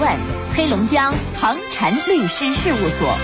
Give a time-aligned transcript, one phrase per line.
[0.00, 0.16] 问
[0.54, 3.16] 黑龙江唐禅律师事务所。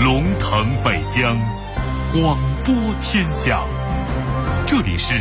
[0.00, 1.36] 龙腾北疆，
[2.12, 3.62] 广播天下。
[4.66, 5.14] 这里是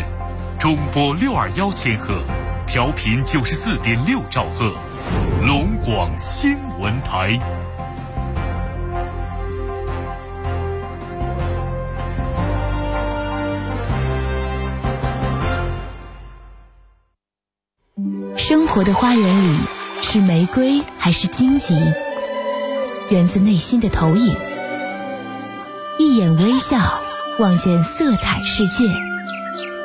[0.58, 2.24] 中波六二幺千赫，
[2.66, 4.74] 调频九十四点六兆赫，
[5.46, 7.38] 龙广新闻台。
[18.50, 19.60] 生活的花园里，
[20.02, 21.76] 是玫瑰还是荆棘？
[23.12, 24.36] 源自内心的投影。
[26.00, 27.00] 一眼微笑，
[27.38, 28.88] 望见色彩世界；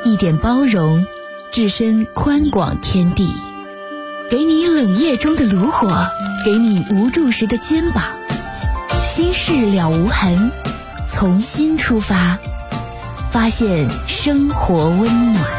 [0.03, 1.05] 一点包容，
[1.51, 3.27] 置身宽广天地。
[4.31, 6.07] 给你冷夜中的炉火，
[6.43, 8.03] 给你无助时的肩膀。
[9.05, 10.51] 心事了无痕，
[11.07, 12.39] 从心出发，
[13.29, 15.54] 发现生活温暖。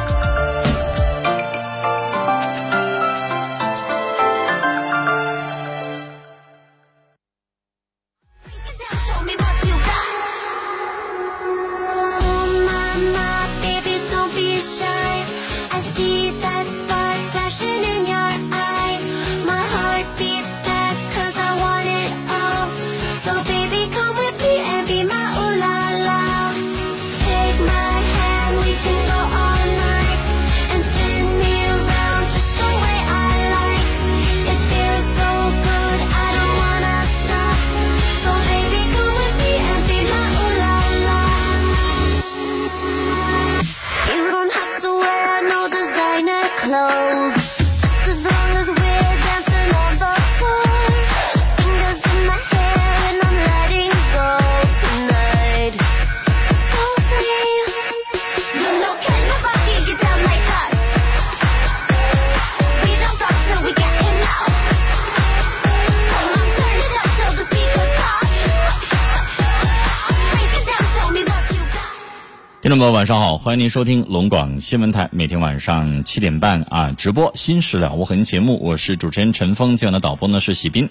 [72.77, 80.91] 众朋友，晚上好，欢迎您收听龙广新闻台每天晚上七点半啊直播《新事了无痕》节目，我是主持人陈峰，今晚的导播呢是喜斌。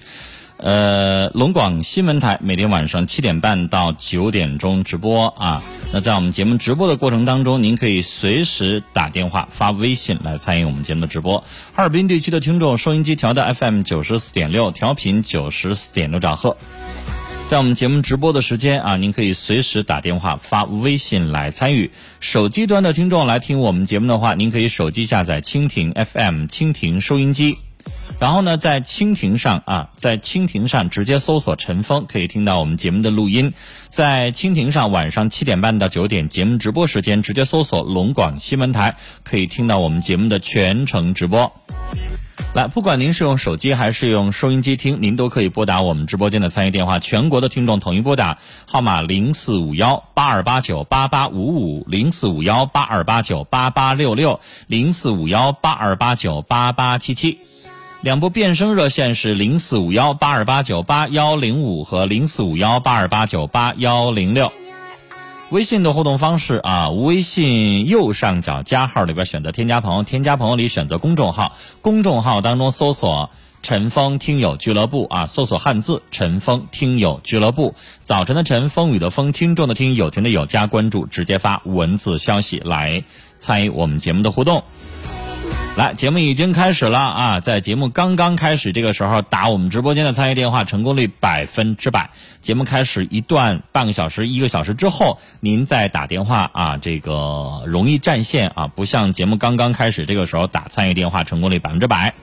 [0.58, 5.62] 呃，龙广新闻台每天晚上七点半到九点钟直播啊。
[5.94, 11.44] 那在我们节目直播的过程当中，您可以随时打电话、发微信来参与我们节目的直播。
[11.76, 16.58] 哈尔滨地区的听众，收音机调到 FM 九十四点六，调频九十四点六兆赫。
[17.48, 21.92] 在我们节目直播的时间啊，您可以随时打电话、发微信来参与。
[22.20, 27.60] 手机端的听众来听我们节目的话，您可以手机下载蜻蜓 FM 蜻蜓收音机，
[28.20, 33.54] 然后呢，在蜻蜓上啊，在蜻蜓上直接搜索陈峰，可以听到我们节目的录音。
[33.90, 41.54] 在蜻蜓上晚上七点半到九点节目直播时间，直接搜索龙广新闻台，可以听到我们节目的全程直播。
[42.54, 47.00] 来，不管您是用手机还是用收音机听，您都可以拨打我们直播间的参与电话。
[47.00, 57.40] 全国的听众统一拨打号码零四五幺八二八九八八五五零四五幺八二八九八八六六零四五幺八二八九八八七七。
[58.02, 64.52] 两部变声热线是零四五幺八二八九八幺零五和零四五幺八二八九八幺零六。
[65.52, 73.30] 微信的互动方式啊，微信右上角加号里边选择添加朋友，添加朋友里选择公众号，公众号当中搜索
[73.62, 77.76] “陈峰听友俱乐部”啊，搜索汉字“陈峰听友俱乐部”。
[78.02, 83.04] 早晨的晨，风雨的风，听众的听，友情的友，加关注，直接发文字消息来
[83.36, 84.64] 参与我们节目的互动。
[85.78, 87.40] 来，节目已经开始了啊！
[87.42, 92.12] 在节目刚刚开始这个时候，打我们直播间的参与电话，成功率百分之百。
[92.40, 102.14] 节目开始一段半个小时、一个小时之后，您再打电话啊，这个容易占线啊，不像节目刚刚开始这个时候打参与电话，成功率百分之百。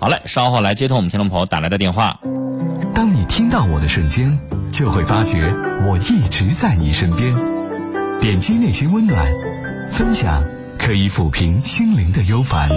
[0.00, 2.18] 好嘞，稍后来接通我们听众朋友打来的电话。
[2.96, 4.36] 当你听到我的瞬间，
[4.72, 5.54] 就会发觉
[5.86, 7.32] 我一直在你身边。
[8.20, 9.24] 点击内心温暖，
[9.92, 10.57] 分享。
[10.78, 12.68] 可以抚平心灵的忧烦，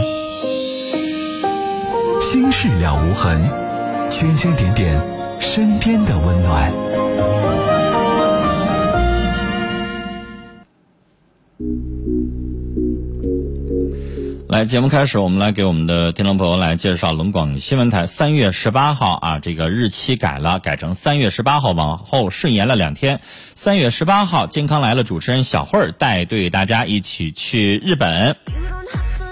[2.19, 3.41] 心事了无痕，
[4.09, 5.01] 星星点点
[5.39, 6.71] 身边的温暖。
[14.51, 23.21] 来，节目开始，我们来给我们的听众朋友来介绍龙广新闻台三月十八号啊，这个日期改了，改成三月十八号，往后顺延了两天。
[23.55, 28.35] 三月十八号，健康来了，主持人小慧儿带队大家一起去日本。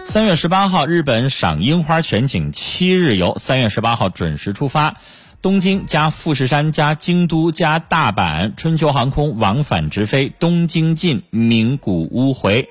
[0.05, 4.95] 三月十八号，日本赏樱花全景七日游，三月十八号准时出发。
[5.41, 12.69] 东京加富士山加京都加大阪，春秋航空往返直飞东京进名古屋回。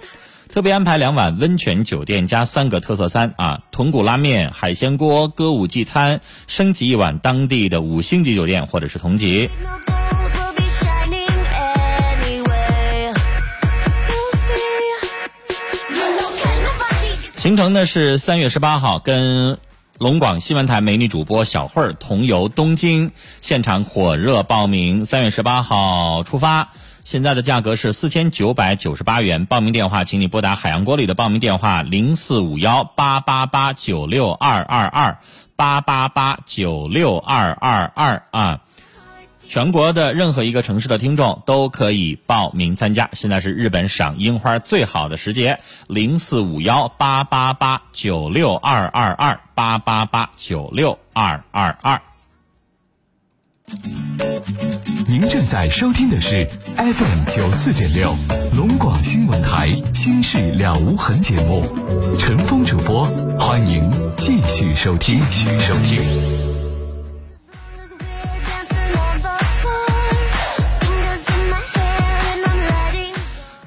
[0.59, 9.49] 特别安排两晚温泉酒店加三个特色餐啊，豚骨拉面、海鲜锅、歌舞伎餐，升级一晚当地的五星级酒店或者是同级。
[17.37, 19.59] 行程呢是三月十八号，跟
[19.99, 26.73] 龙广新闻台美女主播小慧儿同游东京，现场火热报名，三月十八号出发。
[27.09, 35.17] 现在的价格是四千九百九十八元，报名电话，请你拨打海洋国旅的报名电话零四五幺八八八九六二二二
[35.57, 38.61] 八八八九六二二二啊。
[39.49, 43.09] 全国的任何一个城市的听众都可以报名参加。
[43.15, 52.03] 现在是日本赏樱花最好的时节，零四五幺八八八九六二二二八八八九六二二二。
[55.09, 56.47] 您正在收听的是
[56.77, 58.15] FM 九四点六
[58.55, 61.63] 龙广新闻台《心事了无痕》节目，
[62.19, 63.07] 陈峰主播，
[63.41, 65.19] 欢迎继续收听。
[65.31, 66.48] 继续收听。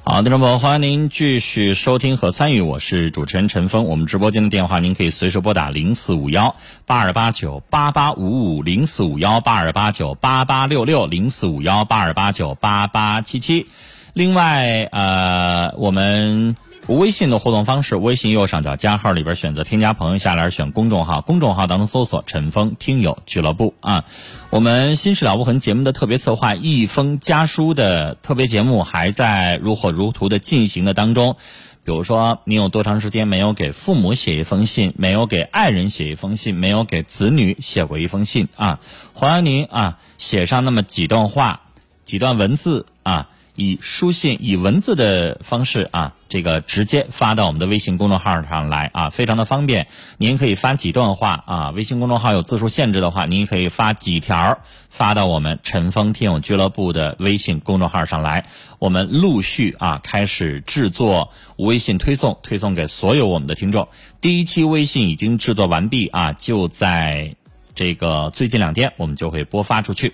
[0.03, 3.85] 好，听众朋友，欢迎您继续收听和参与，我是主持人陈峰。
[3.85, 6.55] 我们直播间的电话，您可以随时拨打零四五幺
[6.87, 13.67] 八二八九八八五五零四五幺八二八九八八六六零四五幺八二八九八八七七。
[14.13, 16.55] 另外，呃，我们。
[16.87, 24.03] 微信的互动方式：微信右上角加号里边选择添加朋友，下来选公众号，公众号当中搜索“陈峰听友俱乐部”啊。
[24.49, 31.37] 我们《新事了无痕》节目的特别策划《一封家书》的特别节目还在如火如荼的进行的当中。
[31.83, 38.79] 比如说，你有多长时间没有给父母写一封信，没有给爱人写一封信，没有给子女写过一封信啊？
[39.13, 41.61] 欢迎您啊，写上那么几段话，
[42.05, 43.29] 几段文字啊。
[43.61, 49.85] 以书信、以文字的方式啊，这个直接发到我们的微信公众号上来啊，非常的方便。
[50.17, 54.57] 您可以发几段话啊，微信公众号有字数限制的话，您可以发几条
[54.89, 58.47] 发到我们陈峰听友俱乐部的微信公众号上来。
[58.79, 63.87] 我们陆续啊开始制作微信推送，推送给所有我们的听众。
[64.21, 67.35] 第一期微信已经制作完毕啊，就在
[67.75, 70.13] 这个最近两天，我们就会播发出去。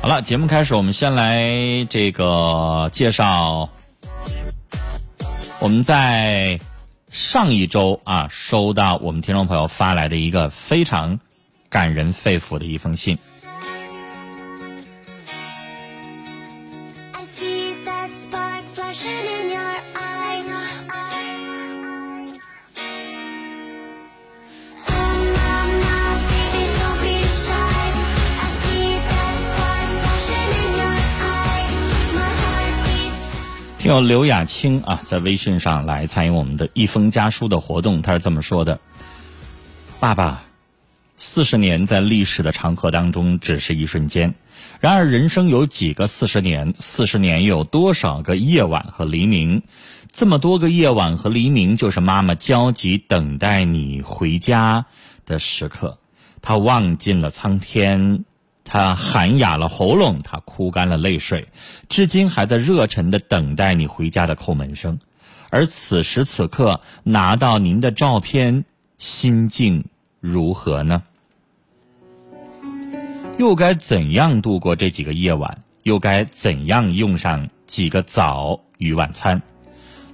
[0.00, 3.68] 好了，节目开始，我们先来这个介绍。
[5.58, 6.58] 我们在
[7.10, 11.18] 上一周啊，收到我们听众朋友发来的一个非常
[11.68, 13.18] 感人肺腑的一封信。
[33.88, 38.02] 叫刘雅青啊，在微信上来参与我们的一封家书的活动。
[38.02, 38.78] 他是这么说的
[39.98, 40.42] ：“爸爸，
[41.16, 44.34] 四十年在历史的长河当中只是一瞬间，
[44.78, 46.70] 然而人生有几个四十年？
[46.74, 49.62] 四十年有多少个夜晚和黎明？
[50.12, 54.84] 这么多个夜晚和黎明，就是妈妈焦急等待你回家
[55.24, 55.98] 的时刻。
[56.42, 58.26] 她望尽了苍天。”
[58.68, 61.48] 他喊哑了喉咙，他哭干了泪水，
[61.88, 64.98] 至今还在热忱的等待你回家的叩门声。
[65.48, 68.66] 而此时此刻拿到您的照片，
[68.98, 69.86] 心境
[70.20, 71.02] 如何呢？
[73.38, 75.62] 又该怎样度过这几个夜晚？
[75.84, 79.40] 又该怎样用上几个早与晚餐？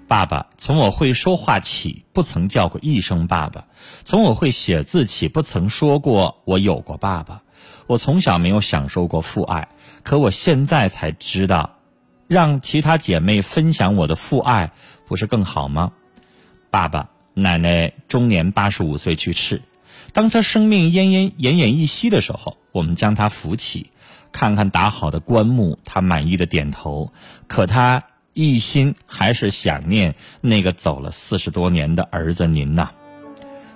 [0.06, 3.64] 爸爸，从我会说话起，不曾叫过一声爸爸；
[4.04, 7.42] 从我会写字起，不曾说过我有过爸爸。
[7.86, 9.68] 我从小没有享受过父爱，
[10.02, 11.78] 可我现在才知道，
[12.26, 14.72] 让其他姐妹分享我的父爱，
[15.06, 15.92] 不是更好吗？
[16.70, 19.62] 爸爸，奶奶终年八十五岁去世，
[20.12, 23.90] 当她生命奄奄奄奄一息的时候，我们将她扶起，
[24.32, 27.12] 看看打好的棺木，她满意的点头，
[27.46, 32.90] 可她一心还是想念那个走了四十多年的儿子您呐。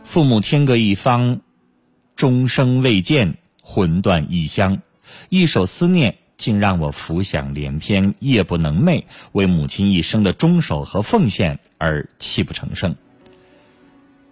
[0.02, 1.40] 父母天各一方，
[2.16, 3.36] 终生未见。
[3.70, 4.80] 魂断异乡，
[5.28, 12.96] 一首思念竟让我浮想联翩，夜不能寐，为母亲一生的忠守和奉献而泣不成声。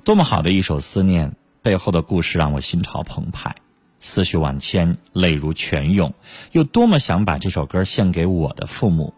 [0.05, 3.55] 多么好的一首思念，背后的故事让我心潮澎湃，
[3.99, 6.15] 思绪万千，泪如泉涌。
[6.53, 9.13] 又多么想把这首歌献给我的父母。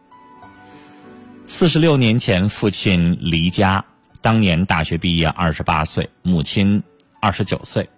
[1.46, 3.84] 四十六年前，父亲离家，
[4.20, 6.82] 当年大学毕业，二十八岁，母亲
[7.20, 7.88] 二十九岁。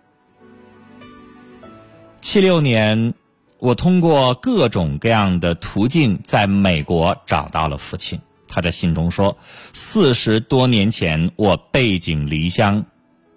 [2.20, 3.14] 七六年，
[3.58, 8.20] 我通过各种各样的途径在美国找到了父亲。
[8.46, 9.36] 他在信中说
[9.72, 12.84] ：“四十多年前，我背井离乡，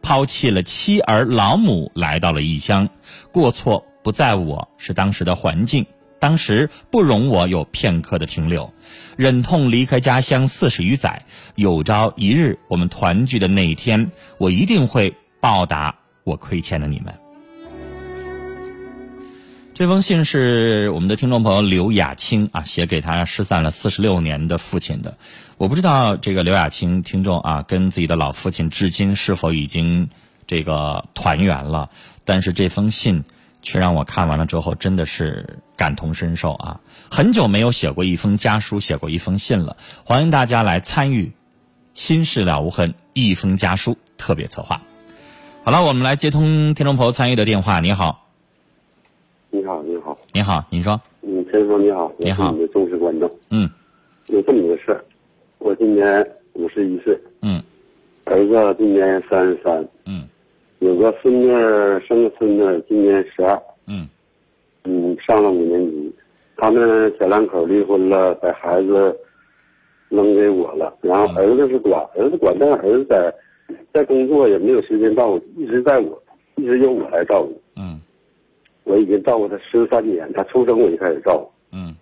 [0.01, 2.87] 抛弃了妻儿老母，来到了异乡。
[3.31, 5.85] 过错不在我，是当时的环境。
[6.19, 8.71] 当时不容我有片刻的停留，
[9.15, 11.25] 忍痛离开家乡四十余载。
[11.55, 17.13] 有朝一日，我们团聚的那一天，我一定会报答我亏欠的你们。”
[19.83, 25.17] 这封信是我们的听众朋友刘雅青啊写给他失散了四十六年的父亲的。
[25.57, 30.07] 我不知道这个刘雅青听众啊跟自己的老父亲至今是否已经
[30.47, 31.89] 这个团圆了，
[32.23, 33.25] 但是这封信
[33.61, 36.79] 却让我看完了之后真的是感同身受啊！
[37.11, 39.75] 很久没有写过一封家书，写过一封信了。
[40.05, 41.25] 欢迎大家来参与
[41.93, 44.81] 《心事了无痕》一封家书特别策划。
[45.65, 47.81] 好了，我们来接通听众朋友参与的电话。
[47.81, 48.22] 你好。
[50.35, 53.69] 你好，你说，嗯，陈峰你好，你好，你的忠实观众，嗯，
[54.29, 54.99] 有这么个事儿，
[55.59, 57.61] 我今年五十一岁，嗯，
[58.25, 60.27] 儿子今年三十三，嗯，
[60.79, 61.47] 有个孙女
[62.07, 64.09] 生个孙女今年十二，嗯，
[64.85, 66.11] 嗯，上了五年级，
[66.57, 69.15] 他们小两口离婚了，把孩子
[70.09, 73.31] 扔给我了，然后儿子是管，儿子管，但是儿子在
[73.93, 76.19] 在工作也没有时间照顾，一直在我，
[76.55, 77.59] 一直由我来照顾，嗯。
[78.83, 81.51] 我已经照顾他十三年，他出生我就开始照顾。
[81.71, 81.95] 嗯，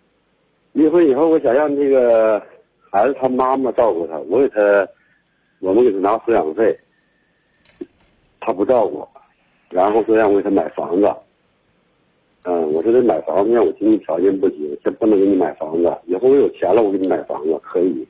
[0.73, 2.41] 离婚以后，我想让这个
[2.89, 4.88] 孩子他妈妈照顾他，我给他，
[5.59, 6.77] 我们给他拿抚养费，
[8.39, 9.07] 他不照顾，
[9.69, 11.13] 然后说让我给他买房子。
[12.43, 18.07] 嗯，我说这买房子让我经济条件不行，先不能给你买房子，以后我有钱了我给你买房子可以。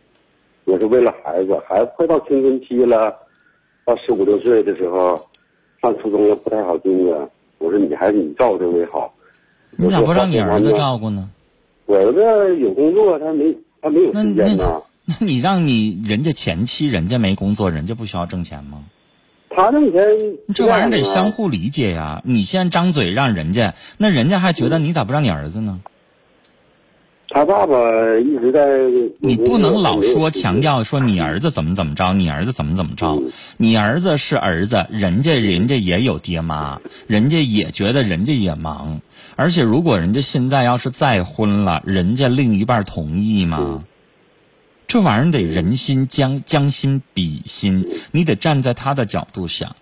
[0.63, 3.13] 我是为了孩子，孩子快到青春期了，
[3.83, 5.19] 到十五六岁的时候，
[5.81, 7.29] 上初中了不太好经营。
[7.61, 9.13] 我说你还是你照顾为好，
[9.77, 11.29] 你咋不让你儿子照顾呢？
[11.85, 14.81] 我儿子有工作，他没他没有时间呢。
[15.05, 18.83] 那你让你人家前妻人家没工作，人家不需要挣钱吗？
[19.49, 20.07] 他挣钱，
[20.55, 22.21] 这玩意儿得相互理解呀。
[22.23, 25.81] 你先张嘴让人家，那人家还觉得你咋不让你儿子呢？
[27.33, 27.75] 他爸爸
[28.19, 28.67] 一直在。
[29.19, 33.21] 你不能老说强调说你儿子怎么怎么着，你儿子怎么怎么着。
[33.57, 38.99] 你儿子是儿子，人家人家也有爹妈，人家也觉得人家也忙。
[39.35, 43.83] 而且如果人家现在要是再婚了，人家另一半同意吗？
[44.87, 49.73] 这玩意儿得人心将将心比心，你得站在他的角度想。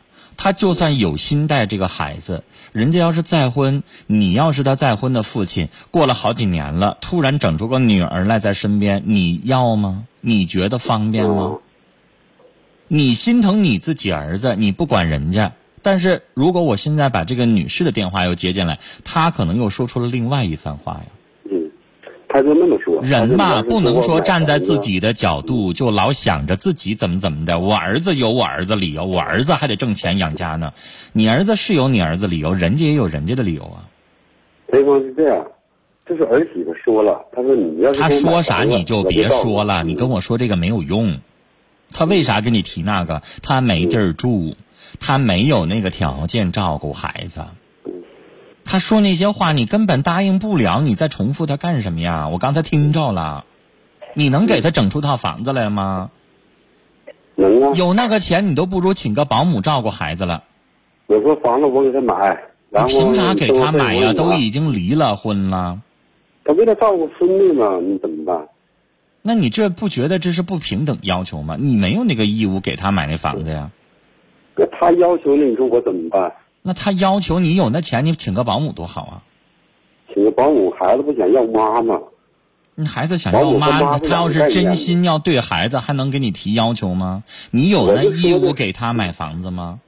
[0.41, 10.05] 他就算有心带这个孩子，人家要是再婚，你要是他再婚的父亲，过了好几年了，突然整出个女儿来在身边，你要吗？
[10.22, 11.58] 你觉得方便吗？
[12.88, 15.51] 你心疼你自己儿子，你不管人家。
[15.81, 21.05] 但是如果我现在把这个女士的电话又接进来，她可能又说出了另外一番话呀。
[22.31, 27.57] 他就那么说，人嘛不能说站在自己的角度就老想着自己怎么怎么的。
[27.59, 30.74] 我儿子有我儿子理由，我儿子还得挣钱养家呢。
[31.12, 33.89] 你儿子是有你儿子理由，人家也有人家的理由啊。
[34.67, 35.43] 雷锋是这样，
[36.07, 41.17] 就是儿媳妇说了，他说你要是他说啥你就别说了，你跟我说这个没有用。
[41.91, 43.24] 他为啥跟你提那个？
[43.41, 44.55] 他没地儿住，
[45.00, 47.41] 他没有那个条件照顾孩子。
[48.72, 50.80] 他说那些话，你根本答应不了。
[50.80, 52.28] 你再重复他干什么呀？
[52.28, 53.44] 我刚才听着了，
[54.14, 56.12] 你能给他整出套房子来吗？
[57.34, 57.72] 能啊。
[57.74, 60.44] 有那个钱，你都不如请个保姆照顾孩子了。
[61.08, 64.14] 我说房子我给他买，然后凭啥给他买呀？
[64.14, 65.82] 都已经离了婚了。
[66.46, 68.50] 他为了照顾孙女嘛，你怎么办？
[69.24, 71.58] 那你这不觉得这是不平等要求吗？
[71.60, 73.72] 你没有那个义务给他买那房子呀。
[74.56, 76.32] 那他要求你，你说我怎么办？
[76.62, 79.24] 那他要求你有那钱，你请个保姆多好啊！
[80.13, 82.00] 请个保姆，孩子不想要妈妈。
[82.75, 87.24] 你孩子想要妈，他要是真心要对孩子，还能给你提要求吗？
[87.51, 89.80] 你有那义务给他买房子吗？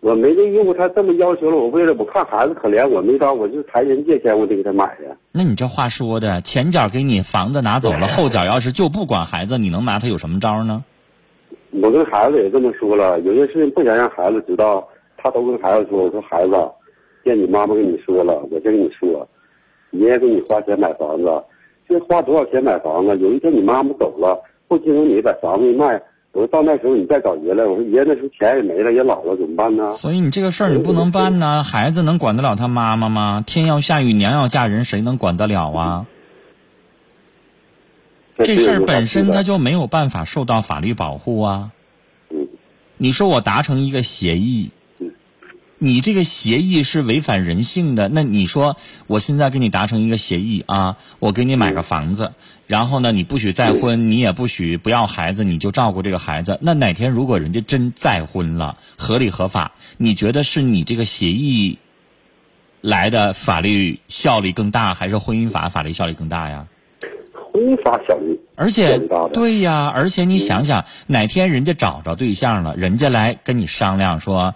[0.00, 5.16] 我没这义务，他这么要求了，我为了我看孩子可怜，我没招，我就谈人借钱，我得给他买呀。
[5.32, 10.84] 那你这话说的，前脚给你房子拿走了，后脚要是就不管孩子，你能拿他有什么招呢？
[11.70, 14.86] 我跟孩子也这么说了，有些事情不想让孩子知道。
[15.24, 16.52] 他都跟孩子说：“我说孩子，
[17.24, 19.26] 见你妈妈跟你说了，我先跟你说，
[19.92, 21.42] 爷爷给你花钱买房子，
[21.88, 23.16] 这花多少钱买房子？
[23.16, 24.38] 有一天你妈妈走了，
[24.68, 25.98] 不经由你把房子一卖，
[26.32, 29.94] 我说到那时候你再找爷来，我说爷爷那时候钱也没了，也老了，怎么办呢？
[29.94, 33.42] 所以你这个事儿你不能办呢，孩子能管得了他妈妈吗？
[33.46, 36.06] 天要下雨，娘要嫁人，谁能管得了啊？
[38.36, 41.70] 这事儿本身他就没有办法受到法律保护啊。
[42.98, 44.70] 你说我达成一个协议。
[45.84, 48.08] 你这个协议是违反人性的。
[48.08, 48.76] 那你说，
[49.06, 52.32] 我现在跟你达成一个协议啊，我给你买个房子，
[52.66, 56.58] 然后呢，你不许再婚，你也不许不要孩子，你就照顾这个孩子。
[56.62, 61.78] 那哪天如果人家真再婚了，合理合法，你觉得是你这个协议
[62.80, 66.66] 来的法律效力更大，还是婚姻法法律效力更大呀？
[67.52, 68.40] 婚姻法效力。
[68.56, 68.98] 而且
[69.34, 74.54] 对呀，而且你想想，哪天人家找着对象了，人家来跟你商量说，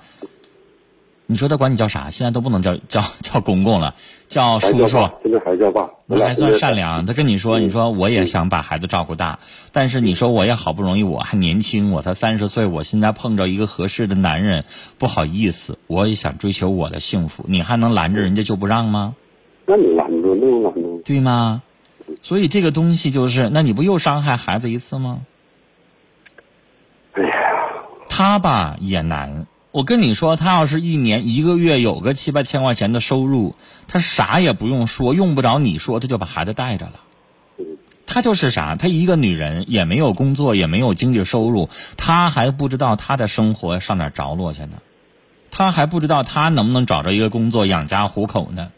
[1.31, 2.09] 你说他管你叫啥？
[2.09, 3.95] 现在都不能叫叫叫公公了，
[4.29, 4.99] 叫叔叔。
[5.23, 7.05] 现在还叫爸，我那还算善良。
[7.05, 9.39] 他跟你说，你说我也想把孩子照顾大，
[9.71, 14.65] 但是你说我也好不容易，我还年轻，我才三十岁，我现在碰着一个合适的男人，
[14.97, 19.15] 不好意思，我也想追求我的幸福，你还能拦着人家就不让吗？
[19.67, 21.03] 那你拦住，那能拦住？
[21.05, 21.61] 对吗？
[22.23, 25.21] 所以这个东西就是，那你不又伤害孩子一次吗？
[27.13, 27.31] 哎呀，
[28.09, 29.47] 他吧也难。
[29.71, 33.55] 我跟你说，他要是一年一个月有个七八千块钱的收入，
[33.87, 37.01] 他啥也不用说，用不着你说，他就把孩子带着了。
[38.07, 44.79] 他就是啥，他一个女人也没有工作，也没有经济收入，他还不知道他的生活上哪着落去呢，
[45.51, 48.71] 他还不知道他能不能找着一个工作养家糊口呢，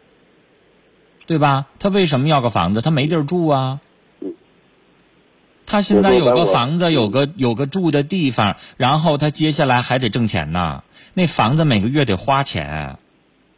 [1.26, 1.66] 对吧？
[1.78, 2.80] 他为什么要个房子？
[2.80, 3.78] 他没地儿住啊。
[5.70, 10.82] 他现在有个房子，有个有个住的地方，然后他接下来还得挣钱呢。
[11.14, 12.96] 那房子每个月得花钱，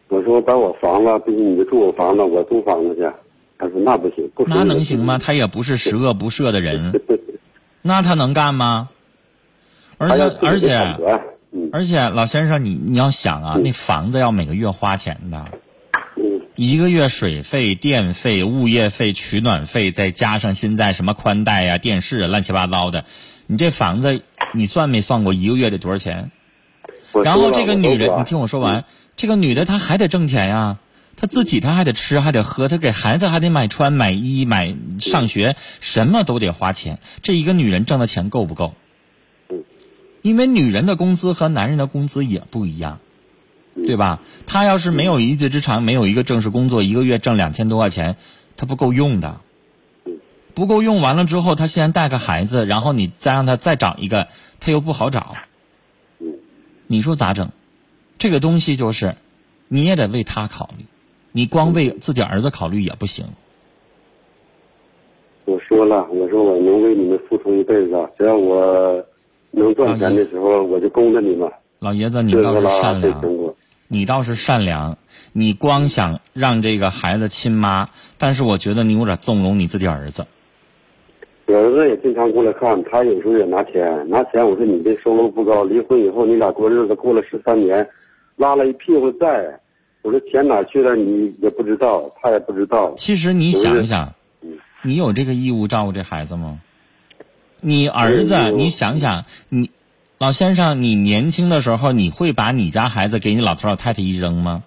[0.08, 3.02] 我说把我房子，不行你就住我房子，我租房子去。
[3.58, 5.18] 他说那不行，不那能行吗？？
[5.18, 6.92] 他也不是 十恶不赦的人，
[7.80, 8.88] 那他能干吗？
[9.98, 10.76] 而且而且
[11.52, 15.58] 嗯而且，老先生，你你要想啊，那房子要每个月花钱的，嗯，
[16.62, 23.04] 一个月水费、电费、物业费、取暖费，再加上现在什么宽带呀、电视啊，乱七八糟的，
[23.48, 24.22] 你这房子
[24.54, 26.30] 你算没算过一个月得多少钱？
[27.24, 28.84] 然后这个女人，你听我说完，
[29.16, 30.78] 这个女的她还得挣钱呀，
[31.16, 37.00] 她自己她还得吃还得喝，她给孩子还得买穿买衣买上学，什么都得花钱。
[37.22, 38.76] 这一个女人挣的钱够不够？
[40.22, 43.00] 因为女人的工资和男人的工资也不一样，
[43.74, 44.20] 对吧？
[44.46, 48.16] 他要是没有一技之长，没有一个正式工作，一个月挣两千多块钱，
[48.56, 49.36] 他不够用的。
[50.54, 54.28] 不够用完了之后，他现在带个孩子，然后你再让他再找一个，
[54.60, 55.34] 他又不好找。
[56.86, 57.48] 你说咋整？
[58.18, 59.16] 这个东西就是，
[59.68, 60.84] 你也得为他考虑，
[61.32, 63.24] 你光为自己儿子考虑也不行。
[65.46, 69.02] 我说了，我说我能为你们付出一辈子，只要我
[69.50, 71.50] 能赚钱的时候，我就供着你们。
[71.78, 73.20] 老爷子，你倒是善良，
[73.92, 74.96] 你倒是善良，
[75.34, 80.26] 你光想让这个孩子亲妈，但是我觉得你有点纵容你自己儿子。
[81.44, 84.48] 我儿子也经常过来看，他有时候也拿钱，拿钱。
[84.48, 87.86] 我说你这收入不高，离婚以后你俩过日子过了十三年，
[88.36, 89.60] 拉了一屁股债。
[90.00, 92.94] 我说钱哪去了，你也不知道，他也不知道。
[92.96, 94.10] 其实你想一想，
[94.80, 96.58] 你有这个义务照顾这孩子吗？
[97.60, 99.70] 你儿子，你想想，你
[100.22, 104.62] 老先生，你年轻的时候，你会把你家孩子给你老头老太太一扔吗？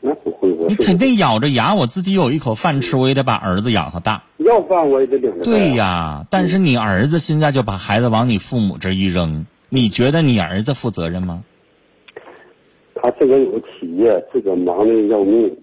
[0.00, 4.24] 那不会，我你肯定咬着牙，我自己有一口饭吃，我也得把儿子养活大。
[4.38, 5.32] 要饭我也得领。
[5.44, 11.44] 对呀，但是你儿子现在就把孩子往你父母这一扔，你觉得你儿子负责任吗？
[12.96, 15.56] 他自个儿有个企业，自个儿忙的要命。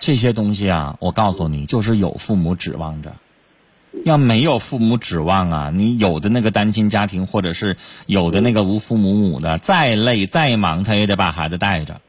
[0.00, 3.12] 这些东西啊，我告诉你，就是有父母指望着。
[4.04, 7.76] 要没有父母指望啊，你有的那个单亲家庭，或者是
[8.06, 12.00] 有的那个无父母母的，再累再忙，他也得把孩子带着。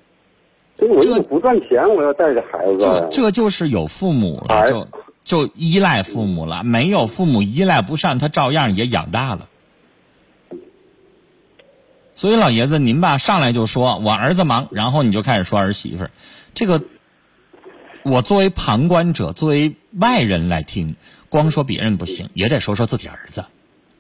[0.78, 3.10] 所以我又不赚钱，我要带着孩子这。
[3.12, 4.88] 这就是有父母了，哎就
[5.24, 6.64] 就依赖父母了。
[6.64, 9.48] 没有父母依赖不上，他照样也养大了。
[12.16, 16.12] 所以老爷子，您吧上来就说我儿子忙，然后你就开始说儿媳妇儿，
[16.54, 16.84] 这个
[18.04, 20.96] 我作为旁观者，作为外人来听，
[21.32, 23.46] 光说别人不行，也得说说自己儿子，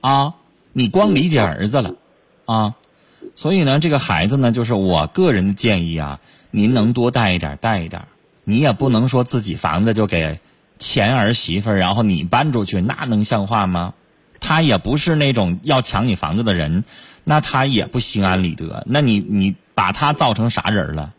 [0.01, 0.33] 啊，
[0.73, 1.95] 你光理解儿子了，
[2.43, 2.75] 啊，
[3.35, 6.19] 所以呢，这个孩子呢，就是我个人的建议啊，
[6.51, 8.03] 您能多带一点，带一点，
[8.43, 10.41] 你也不能说自己房子就给
[10.77, 13.93] 前儿媳妇儿，然后你搬出去，那能像话吗？
[14.41, 16.83] 他也不是那种要抢你房子的人，
[17.23, 18.83] 那他也不心安理得。
[18.85, 21.13] 那你你把他造成啥人了？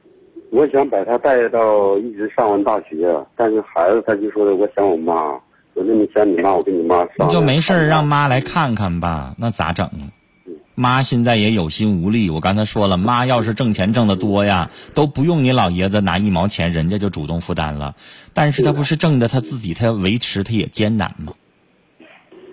[0.50, 5.40] 我想把他带到一直上完大学，但是孩子他就说的我想我妈，
[5.74, 7.30] 我说你想你妈，我跟你妈商量。
[7.30, 9.90] 就没事儿让妈来看看吧，那咋整？
[10.74, 12.30] 妈现在也有心无力。
[12.30, 17.94] 我刚才说了，妈要是挣钱挣得多呀，都不用你老爷子拿一毛钱，人家就主动负担了。
[18.32, 21.34] 但是他不是挣的他自己，他要维持他也艰难吗？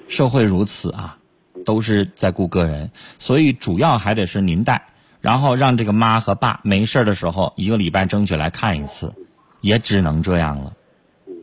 [0.08, 1.18] 社会如此啊，
[1.66, 4.88] 都是在顾个人，所以主要还得是您带。
[5.22, 9.14] 然后让这个妈和爸没事儿的时候一个礼拜争取来看一次，
[9.62, 10.74] 也只能这样了。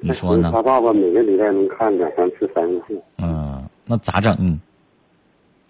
[0.07, 0.51] 你说呢？
[0.53, 3.03] 他爸爸每个礼拜能看两三次、三次。
[3.19, 4.61] 嗯，那咋整？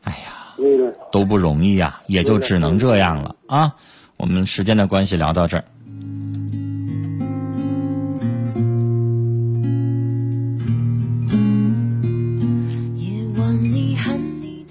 [0.02, 3.74] 哎呀，那个都不容易呀，也就只能这样了啊。
[4.18, 5.64] 我们时间的关系聊到这儿。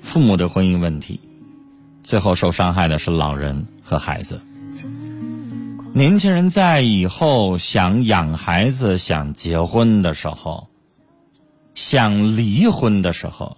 [0.04, 1.19] 父母的婚姻问题，
[2.04, 4.39] 最后受伤害的是老人和孩子。
[5.97, 10.67] 年轻人在以后想养孩子、想结婚的时候，
[11.73, 13.55] 想离婚的时候，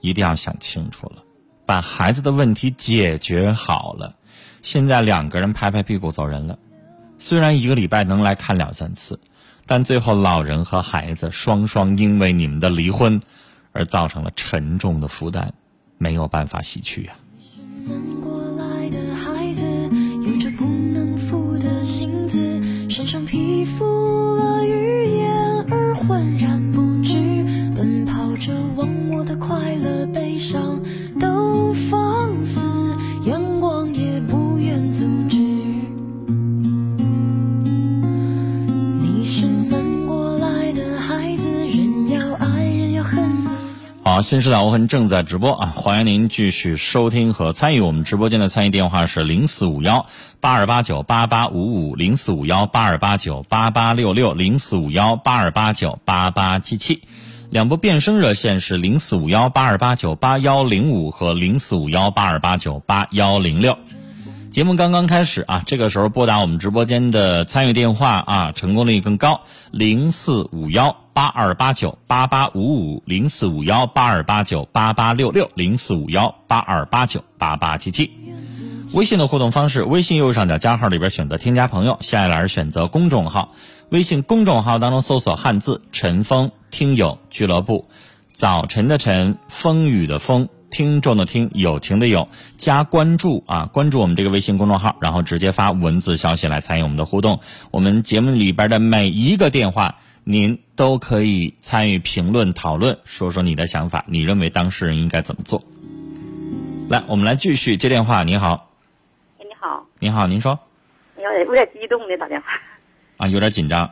[0.00, 1.24] 一定要想清楚了，
[1.66, 4.14] 把孩子的问题解决好了。
[4.62, 6.56] 现在两个人拍拍屁股走人了，
[7.18, 9.18] 虽然一个礼拜能来看两三次，
[9.66, 13.20] 但最后老人和孩子双双因为你们的离婚
[13.72, 15.52] 而造成了沉重的负担。
[15.98, 17.16] 没有办法洗去呀。
[44.14, 45.72] 好，新时代无痕正在直播啊！
[45.74, 50.06] 欢迎您继续收听和参与我们直播间的参与电话是零四五幺
[50.38, 57.02] 八二八九八八五五零四五幺八二八九八八六六零四五幺八二八九八八七七，
[57.50, 63.76] 两部变声热线是零四五幺八二八九八幺零五和零四五幺八二八九八幺零六。
[64.54, 69.40] 节目刚刚开始啊，这个时候拨打我们直播间的参与电话啊，成功率更高。
[69.72, 78.12] 零四五幺八二八九八八五五，零四五幺八二八九八八六六，零四五幺八二八九八八七七。
[78.92, 83.54] 微信的互动方式：微信右上角加号里边选择添加朋友，下一栏选择公众号。
[83.88, 87.88] 微信公众号当中搜索汉字“陈峰听友俱乐部”，
[88.30, 90.48] 早晨的晨，风雨的风。
[90.74, 93.66] 听众的听，友情的友，加关注啊！
[93.66, 97.38] 关注我们这个微信公众号，然后直接发文字消息来参与我们的互动。
[97.70, 105.62] 我们节目里边的每一个电话，您都可以参与评论讨论，说说你的想法，你认为当事人应该怎么做？
[106.90, 108.24] 来，我们来继续接电话。
[108.24, 108.68] 你好，
[109.38, 110.58] 哎，你好，你好，您说。
[111.16, 112.48] 有点有点激动的打电话。
[113.18, 113.88] 啊，有点紧张。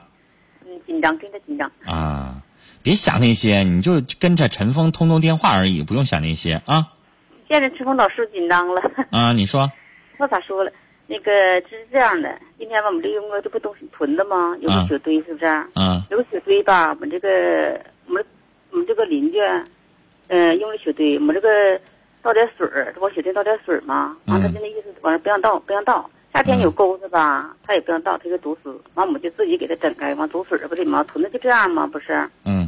[0.66, 1.70] 嗯，紧张，真的紧张。
[1.84, 2.42] 啊。
[2.82, 6.88] 别想那些，你就跟着陈峰通通电话而已，不用想那些啊。
[7.48, 8.82] 见着陈峰老师紧张了。
[9.10, 9.70] 啊，你说。
[10.18, 10.70] 我咋说了？
[11.06, 11.32] 那个
[11.68, 14.56] 是这样的，今天我们这个这不都是屯子吗？
[14.60, 15.46] 有个雪堆，是不是？
[15.74, 16.02] 嗯。
[16.10, 18.24] 有个雪堆吧，我们这个我们
[18.70, 19.38] 我们这个邻居，
[20.28, 21.48] 嗯，用的雪堆，我们这个
[22.22, 24.16] 倒点水儿，这往雪堆倒点水嘛。
[24.26, 26.08] 完，他就那意思，完了不让倒，不让倒。
[26.32, 28.70] 夏天有沟子吧，他也不让倒，他就堵死。
[28.94, 32.26] 完，我们就自己给他整开，完堵水不这嘛，屯子就这样嘛，不是？
[32.44, 32.61] 嗯。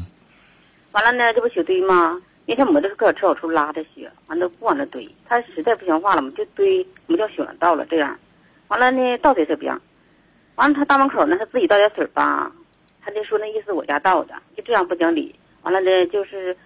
[0.94, 2.16] 完了呢，这不雪堆吗？
[2.46, 8.16] 那天我们都是搁车小处拉的雪，完了不往那堆，他实在不像话了，我们就堆，我们叫雪倒了这样。
[8.68, 9.76] 完了呢，倒在这边。
[10.54, 12.52] 完了，他大门口呢，他自己倒点水吧，
[13.02, 15.34] 他就说那意思我家倒的，就这样不讲理。
[15.62, 16.56] 完了呢，就是，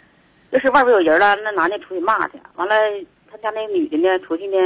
[0.51, 2.35] 要是外边有人了，那男的出去骂去。
[2.57, 2.75] 完了，
[3.31, 4.57] 他家那女的呢，出去呢。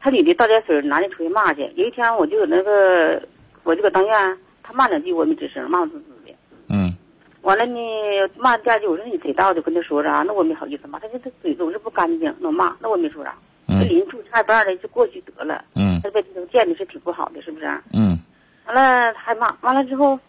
[0.00, 1.70] 他女的倒点水，男的出去骂去。
[1.74, 3.20] 有一天，我就搁那个，
[3.64, 6.17] 我就搁当院，他骂两句，我没吱声，骂滋滋。
[7.48, 7.80] 完了呢，
[8.36, 9.62] 骂第二句，我说你谁倒的？
[9.62, 10.22] 跟他说啥？
[10.26, 10.98] 那我没好意思骂。
[10.98, 13.34] 他说他嘴总是不干净，那骂，那我没说啥。
[13.68, 13.78] 嗯。
[13.80, 15.64] 这邻处差一半的就过去得了。
[15.74, 15.98] 嗯。
[16.02, 17.66] 他这都见的是挺不好的，是不是？
[17.94, 18.18] 嗯。
[18.66, 20.20] 完了还骂，完了之后，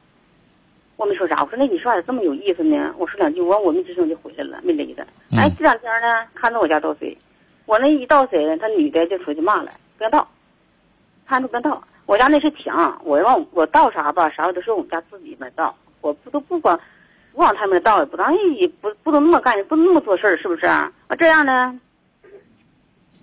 [0.95, 1.43] 我没说啥。
[1.43, 2.95] 我说那你说咋这么有意思呢？
[2.97, 5.03] 我说两句，完我没吱声就回来了，没理他。
[5.38, 7.17] 哎，这两天呢，看着我家倒水。
[7.65, 10.25] 我那一倒水，他女的就出去骂了，不让倒，
[11.27, 11.84] 看着不让倒。
[12.05, 16.79] 我家那是墙，我往我倒啥吧，啥都是我们家自己来倒，我不都不管，
[17.33, 20.65] 不往他们那倒也不当，也不不能那么干，不能那么做事儿，是不是？
[20.65, 21.79] 啊，这样呢，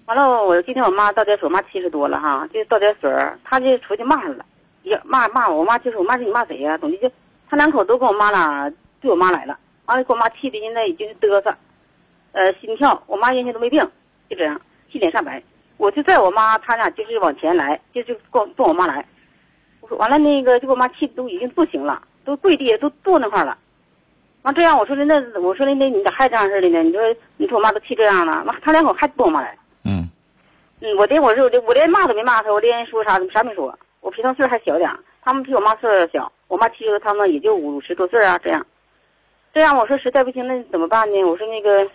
[0.06, 3.10] 完了，我今天我妈倒点水，我妈七十多了哈，就倒点水，
[3.44, 4.44] 他就出去骂上了，
[4.82, 6.78] 也骂骂我妈，就是我妈说你骂谁呀？
[6.78, 7.10] 总之就
[7.48, 11.54] 他两口都跟我妈俩对我妈来了，完了给我妈气的现在已经嘚瑟，
[12.32, 13.86] 呃，心跳，我妈原先都没病。
[14.28, 15.40] 就这样，气脸上白，
[15.76, 19.06] 我就在我妈他俩就是往前来，就就跟跟我妈来，
[19.80, 23.56] 我说完了那个就给我妈气的都已经不行了，都跪地下都坐那块了，
[24.46, 26.80] 完这样我说的那我说的那你咋还这样似的呢？
[26.84, 27.00] 你说
[27.36, 30.08] 你说我妈都气这样了，完他两口还跟我妈来，嗯，
[30.80, 34.88] 嗯，我连我说我我连骂都没骂他，我连说啥啥没说，我比他岁还小点，
[35.24, 38.64] 他们比我妈岁小，我妈其实他们也就五十多岁啊这样，
[39.52, 41.24] 这样我说实在不行那怎么办呢？
[41.24, 41.90] 我说那个。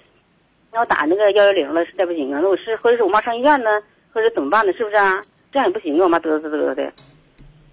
[0.74, 2.40] 要打那个幺幺零了，实在不行啊！
[2.42, 3.70] 那我是或者是我妈上医院呢，
[4.14, 4.72] 或者怎么办呢？
[4.72, 5.22] 是不是啊？
[5.52, 6.04] 这样也不行啊！
[6.06, 6.94] 我妈嘚瑟嘚瑟的。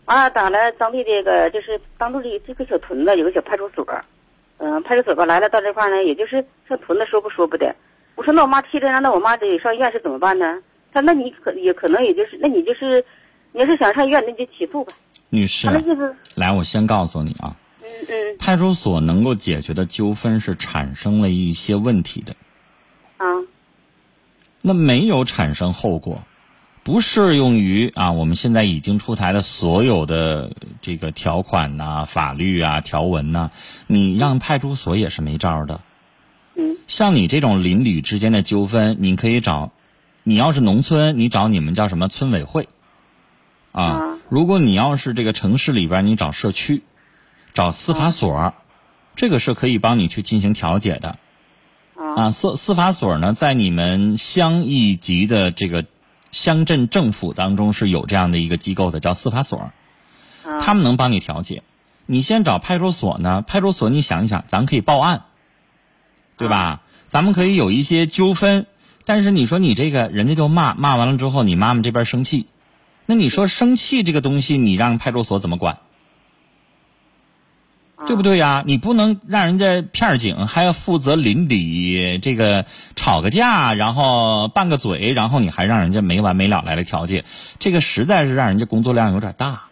[0.07, 3.87] 完了，打了当地这个就是当地的这个小屯子有个小派出所，
[4.59, 7.75] 嗯、派出所吧来了到这块儿呢，也就是上屯子说不说不的。
[8.15, 10.59] 我说那我妈气着呢，那我妈得上医院是怎么办呢？
[10.93, 13.05] 他那你可也可能也就是那你就是，
[13.53, 14.93] 你要是想上医院，那你就起诉吧。
[15.31, 22.35] 女士他那，意思，来，我先告诉你啊，嗯嗯派出所能够解决的纠纷是产生了一些问题的，
[23.19, 23.27] 啊
[24.61, 26.21] 那没有产生后果，
[26.89, 33.51] 不适用于啊我们现在已经出台的所有的这个条款呐、法律啊、条文呐、
[33.87, 35.83] 你让派出所也是没招儿的。
[36.57, 36.79] 嗯。
[36.87, 39.71] 像你这种邻里之间的纠纷，你可以找，
[40.23, 42.71] 你要是农村，你找你们叫什么村委会，
[43.73, 46.85] 啊啊，如果你要是这个城市里边，你找社区，
[47.53, 48.55] 找司法所，
[49.15, 51.19] 这个是可以帮你去进行调解的。
[51.99, 52.15] 啊。
[52.17, 55.85] 啊，司司法所呢，在你们乡一级的这个
[56.31, 59.73] 乡镇政府当中是有这样的一个机构的，叫司法所，啊
[60.61, 61.63] 他们能帮你调解。
[62.07, 65.25] 你先找派出所呢，派出所你想一想，咱可以报案，
[66.37, 66.81] 对吧？
[67.07, 68.67] 咱们可以有一些纠纷，
[69.05, 72.47] 但是你说你这个人家就骂骂完了之后，你妈妈这边生气，
[73.07, 75.79] 那你说生气这个东西，你让派出所怎么管？
[78.07, 78.63] 对不对呀？
[78.65, 87.25] 你不能让人家片警还要负责邻里这个吵个架，然后拌个嘴，然后你还让人家没完没了来了调解，
[87.59, 89.63] 这个实在是让人家工作量有点大，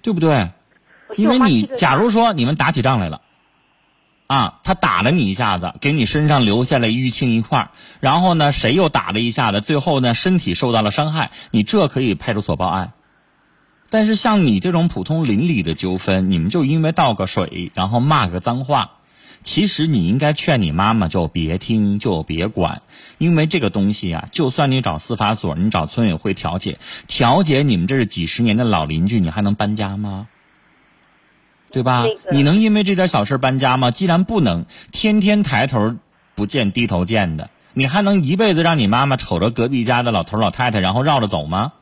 [0.00, 0.50] 对不对？
[1.16, 3.20] 因为你假如说你们打起仗来了，
[4.26, 7.70] 啊，他打了你一下子，给你身上留下了淤青一块，
[8.00, 12.92] 然后呢，谁又打了一下子，最后呢，身体受到了伤害，你这可以派出所报案。
[13.90, 18.90] 但是像你这种普通邻里的纠纷，你们就因为倒个水，然后骂个脏话，
[19.42, 22.82] 其实你应该劝你妈妈就别听，就别管，
[23.16, 30.26] 因为这个东西啊，就算你找司法所，你找村委会调解，调解你们这是几十年的老邻居，你还能搬家吗？
[31.70, 32.04] 对吧？
[32.04, 33.90] 那个你能因为这点小事搬家吗？
[33.90, 35.94] 既然不能，天天抬头
[36.34, 41.72] 不见低头见的，你还能一辈子让你妈妈瞅着隔壁家的老头老太太，然后绕着走吗？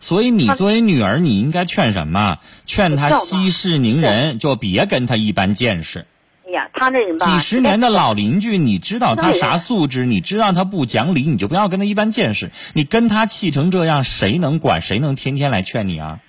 [0.00, 2.38] 所以你作为女儿，你应该劝什么？
[2.64, 6.06] 劝她息事宁人，就别跟她一般见识。
[6.46, 12.52] 哎呀，他这人吧，几十年的老邻居，你知道他啥素质，你知道他不讲理，你就不要跟他一般见识。
[12.72, 14.80] 你跟他气成这样，谁能管？
[14.80, 16.20] 谁能天天来劝你啊？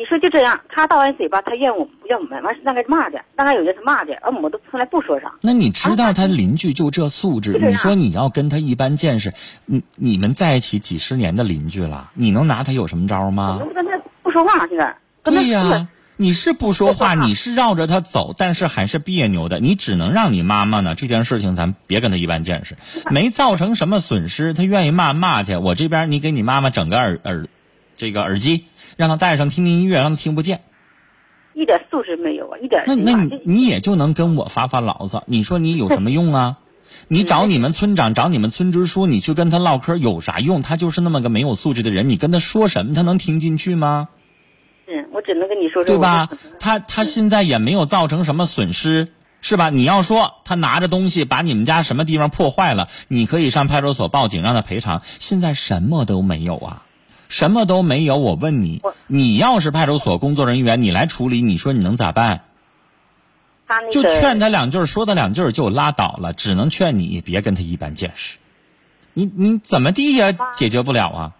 [0.00, 5.30] 你说就这样，他倒完嘴巴，他怨我怨我们，完是大概骂的，大概有人是骂的，而我们都从来不说啥。
[5.42, 9.34] 那你知道他邻居就这素质，你说你要跟他一般见识，
[9.66, 13.58] 你你们在一起几十年的邻居了，你能拿他有什么招我吗？
[13.58, 13.90] 们跟他
[14.22, 15.86] 不说话，现在跟他对呀、
[16.16, 19.60] 你是不说话你是绕着他走，但是还是别扭的。
[19.60, 22.78] 你只能让你妈妈呢，这件事情咱别跟他一般见识，
[23.10, 25.56] 没造成什么损失，他愿意骂骂去。
[25.56, 27.48] 我这边你给你妈妈整个耳耳，
[27.98, 28.64] 这个耳机，
[29.00, 30.60] 让他戴上听听音乐，让他听不见。
[31.54, 36.58] 一点素质没有啊，一点那哎呀那你你也就能跟我发发牢骚，你说你有什么用啊？
[37.08, 40.60] 你找你们村长，找你们村支书，你去跟他唠嗑有啥用？
[40.60, 44.10] 他就是那么个没有素质的人，你跟他说什么，他能听进去吗？
[44.86, 46.28] 是我只能跟你说说，对吧？
[46.58, 49.08] 他他现在也没有造成什么损失，
[49.40, 49.70] 是吧？
[49.70, 55.02] 你要说他拿着东西把你们家什么地方破坏了，你可以上派出所报警让他赔偿。
[55.18, 56.84] 现在什么都没有啊，
[57.30, 58.18] 什么都没有。
[58.18, 62.42] 我问你，你要是派出所工作人员，你来处理，你说你能咋办？
[63.66, 68.36] 那个就劝他两句，说他两句就拉倒了，只能劝你别跟他一般见识。
[69.14, 71.32] 你你怎么地也解决不了啊？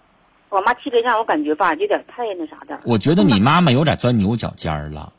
[0.49, 2.81] 我妈气得让我感觉吧，有点太那啥的。
[2.85, 5.13] 我觉得你妈妈有点钻牛角尖儿了。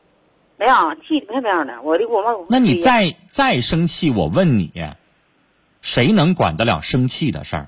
[0.57, 0.73] 没有
[1.07, 2.45] 气的没有样的，我的我妈。
[2.49, 4.71] 那你再再生气，我问你，
[5.81, 7.67] 谁能管得了生气的事儿？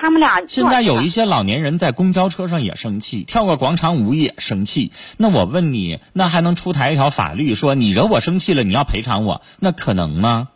[0.00, 4.92] 他们俩现在有一些老年人在公交车上也生气，跳个广场舞也生气。
[5.18, 9.42] 那我问你，那还能出台一条法律说你惹我生气了，你要赔偿我？
[9.58, 10.48] 那可能吗？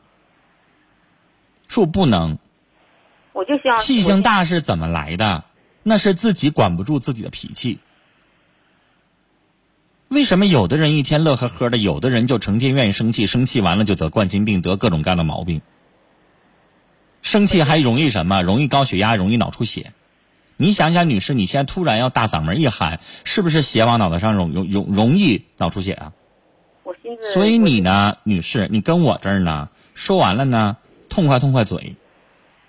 [1.69, 2.39] 说不能。
[3.35, 5.45] 我就想气性大是怎么来的？
[5.83, 7.81] 那是自己管不住自己的脾气。
[10.09, 15.61] 为什么有的人一天乐呵呵的，有的人就成天愿意生气，生气完了就得冠心病，得各种各样的毛病。
[17.25, 18.43] 生气还容易什么？
[18.43, 19.93] 容易高血压，容易脑出血。
[20.59, 26.13] 你想想，女士，你现在突然要大嗓门一喊，是不是血往脑袋上涌涌涌，容易脑出血啊？
[26.85, 26.95] 我
[27.33, 30.77] 所以你呢，女士，你跟我这儿呢，说完了呢，
[31.09, 31.97] 痛快痛快嘴，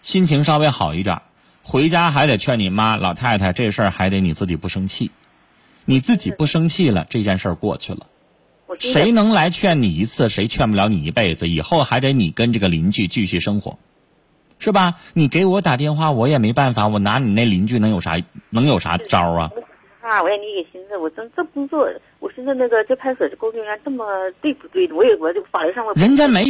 [0.02, 1.22] 心情稍微好一点，
[1.62, 5.12] 回家还得劝你妈老太太，这事儿还得你自己不生气，
[5.84, 8.08] 你自己不生气了，这件事儿过去了。
[8.68, 13.78] 我谁能来劝你一次，谁劝不了你一辈子，以后还得你跟这个邻居继续生活。
[14.60, 14.96] 是吧？
[15.13, 18.18] 你给我打电话，我也没办法，我拿你那邻居能有啥
[18.50, 19.52] 能有啥招啊？
[20.02, 21.88] 啊，我也你给寻思，我这这工作，
[22.20, 24.06] 我寻思那个这派出所的工作人员这么
[24.41, 24.91] 对不对？
[24.91, 26.44] 我也我就法律上我人家没